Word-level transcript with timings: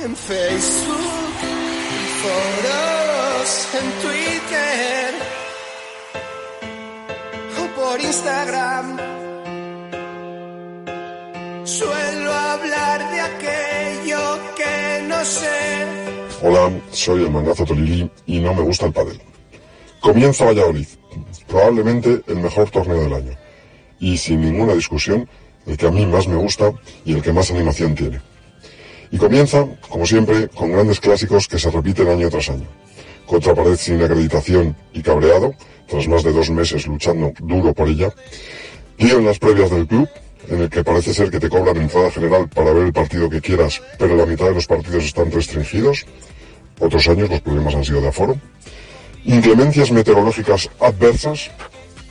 En 0.00 0.14
Facebook, 0.14 0.96
en 1.42 2.06
foros, 2.22 3.68
en 3.74 3.86
Twitter 4.00 5.14
o 7.58 7.80
por 7.80 8.00
Instagram. 8.00 8.96
Suelo 11.64 12.32
hablar 12.32 13.10
de 13.10 13.20
aquello 13.20 14.38
que 14.56 15.02
no 15.08 15.24
sé. 15.24 15.86
Hola, 16.42 16.80
soy 16.92 17.24
el 17.24 17.30
mangazo 17.32 17.64
Tolili 17.64 18.08
y 18.26 18.38
no 18.38 18.54
me 18.54 18.62
gusta 18.62 18.86
el 18.86 18.92
pádel. 18.92 19.20
Comienza 19.98 20.44
Valladolid, 20.44 20.86
probablemente 21.48 22.22
el 22.28 22.36
mejor 22.36 22.70
torneo 22.70 23.00
del 23.00 23.14
año. 23.14 23.32
Y 23.98 24.16
sin 24.16 24.42
ninguna 24.42 24.74
discusión, 24.74 25.28
el 25.66 25.76
que 25.76 25.88
a 25.88 25.90
mí 25.90 26.06
más 26.06 26.28
me 26.28 26.36
gusta 26.36 26.72
y 27.04 27.14
el 27.14 27.22
que 27.22 27.32
más 27.32 27.50
animación 27.50 27.96
tiene. 27.96 28.20
Y 29.10 29.16
comienza, 29.16 29.66
como 29.88 30.06
siempre, 30.06 30.48
con 30.48 30.72
grandes 30.72 31.00
clásicos 31.00 31.48
que 31.48 31.58
se 31.58 31.70
repiten 31.70 32.08
año 32.08 32.28
tras 32.28 32.50
año. 32.50 32.66
Contra 33.26 33.54
pared 33.54 33.76
sin 33.76 34.02
acreditación 34.02 34.76
y 34.92 35.02
cabreado, 35.02 35.54
tras 35.86 36.08
más 36.08 36.22
de 36.22 36.32
dos 36.32 36.50
meses 36.50 36.86
luchando 36.86 37.32
duro 37.40 37.72
por 37.72 37.88
ella. 37.88 38.12
Lío 38.98 39.18
en 39.18 39.26
las 39.26 39.38
previas 39.38 39.70
del 39.70 39.86
club, 39.86 40.08
en 40.48 40.62
el 40.62 40.70
que 40.70 40.84
parece 40.84 41.14
ser 41.14 41.30
que 41.30 41.40
te 41.40 41.48
cobran 41.48 41.76
entrada 41.76 42.10
general 42.10 42.48
para 42.48 42.72
ver 42.72 42.86
el 42.86 42.92
partido 42.92 43.28
que 43.28 43.40
quieras, 43.40 43.82
pero 43.98 44.16
la 44.16 44.26
mitad 44.26 44.46
de 44.46 44.54
los 44.54 44.66
partidos 44.66 45.04
están 45.04 45.30
restringidos. 45.30 46.06
Otros 46.80 47.08
años 47.08 47.28
los 47.28 47.40
problemas 47.40 47.74
han 47.74 47.84
sido 47.84 48.00
de 48.00 48.08
aforo. 48.08 48.36
Inclemencias 49.24 49.90
meteorológicas 49.90 50.70
adversas. 50.80 51.50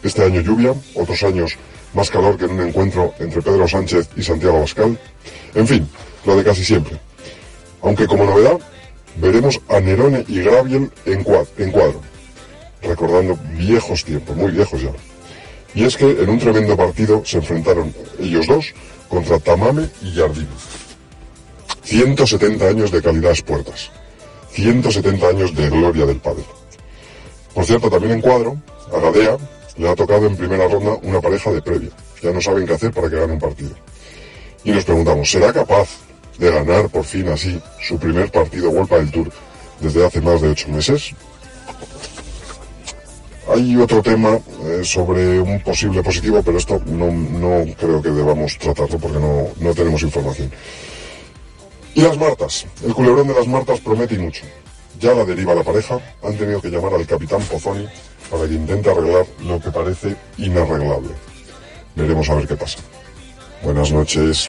Este 0.04 0.24
año 0.24 0.42
lluvia, 0.42 0.74
otros 0.94 1.24
años 1.24 1.58
más 1.94 2.10
calor 2.10 2.38
que 2.38 2.46
en 2.46 2.52
un 2.52 2.68
encuentro 2.68 3.14
entre 3.20 3.42
Pedro 3.42 3.68
Sánchez 3.68 4.10
y 4.16 4.22
Santiago 4.22 4.58
Abascal. 4.58 5.00
En 5.56 5.68
fin, 5.68 5.90
lo 6.28 6.36
de 6.36 6.44
casi 6.44 6.64
siempre. 6.64 7.00
Aunque 7.82 8.06
como 8.06 8.26
novedad, 8.26 8.60
veremos 9.16 9.60
a 9.70 9.80
Nerone 9.80 10.24
y 10.28 10.42
Graviel 10.42 10.92
en, 11.06 11.24
cuad- 11.24 11.48
en 11.58 11.72
cuadro, 11.72 12.02
recordando 12.84 13.40
viejos 13.56 14.04
tiempos, 14.04 14.36
muy 14.36 14.52
viejos 14.52 14.82
ya. 14.82 14.92
Y 15.74 15.86
es 15.86 15.96
que 15.98 16.06
en 16.10 16.30
un 16.30 16.38
tremendo 16.40 16.76
partido 16.78 17.24
se 17.26 17.38
enfrentaron 17.38 17.94
ellos 18.20 18.46
dos 18.48 18.74
contra 19.10 19.40
Tamame 19.40 19.90
y 20.02 20.14
Jardín. 20.16 20.48
170 21.84 22.68
años 22.68 22.92
de 22.92 23.02
calidad 23.02 23.36
puertas. 23.46 23.90
170 24.52 25.28
años 25.28 25.56
de 25.56 25.70
gloria 25.70 26.06
del 26.06 26.18
padre. 26.18 26.44
Por 27.54 27.66
cierto, 27.66 27.90
también 27.90 28.14
en 28.14 28.22
cuadro, 28.22 28.58
a 28.94 29.00
Gadea 29.00 29.38
le 29.78 29.90
ha 29.90 29.96
tocado 29.96 30.26
en 30.26 30.36
primera 30.36 30.68
ronda 30.68 30.98
una 31.04 31.22
pareja 31.22 31.52
de 31.52 31.62
previa. 31.62 31.90
Ya 32.22 32.32
no 32.32 32.42
saben 32.42 32.66
qué 32.66 32.74
hacer 32.74 32.92
para 32.92 33.10
que 33.10 33.16
gane 33.18 33.34
un 33.34 33.40
partido. 33.40 33.72
Y 34.64 34.72
nos 34.72 34.84
preguntamos, 34.84 35.30
¿será 35.30 35.54
capaz 35.54 35.88
de 36.38 36.52
ganar 36.52 36.90
por 36.90 37.04
fin 37.04 37.28
así 37.30 37.60
su 37.82 37.98
primer 37.98 38.32
partido 38.32 38.72
Vuelta 38.72 38.98
del 38.98 39.12
Tour 39.12 39.32
desde 39.80 40.06
hace 40.06 40.22
más 40.22 40.42
de 40.42 40.50
ocho 40.50 40.70
meses? 40.70 41.12
Hay 43.50 43.78
otro 43.78 44.02
tema 44.04 44.38
eh, 44.66 44.82
sobre 44.84 45.40
un 45.40 45.62
posible 45.62 46.04
positivo, 46.04 46.42
pero 46.44 46.58
esto 46.58 46.82
no, 46.86 47.12
no 47.12 47.66
creo 47.76 48.02
que 48.02 48.10
debamos 48.10 48.58
tratarlo 48.58 49.00
porque 49.00 49.20
no, 49.20 49.48
no 49.60 49.74
tenemos 49.74 50.02
información. 50.04 50.52
Y 51.96 52.02
las 52.02 52.18
Martas. 52.18 52.68
El 52.86 52.94
culebrón 52.94 53.28
de 53.28 53.34
las 53.34 53.48
Martas 53.48 53.80
promete 53.80 54.20
mucho. 54.20 54.46
Ya 55.00 55.14
la 55.14 55.26
deriva 55.26 55.56
la 55.56 55.64
pareja. 55.64 56.00
Han 56.24 56.38
tenido 56.38 56.62
que 56.62 56.70
llamar 56.70 56.94
al 56.94 57.08
capitán 57.08 57.42
Pozzoni 57.44 57.88
para 58.30 58.48
que 58.48 58.54
intente 58.54 58.92
arreglar 58.92 59.26
lo 59.44 59.60
que 59.60 59.72
parece 59.72 60.16
inarreglable. 60.38 61.10
Veremos 61.96 62.30
a 62.30 62.36
ver 62.36 62.48
qué 62.48 62.56
pasa. 62.56 62.80
Buenas 63.64 63.92
noches. 63.92 64.46